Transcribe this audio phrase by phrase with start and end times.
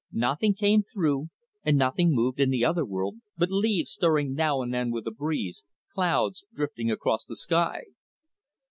[0.11, 1.29] Nothing came through,
[1.63, 5.11] and nothing moved in the other world but leaves stirring now and then with a
[5.11, 7.83] breeze, clouds drifting across the sky.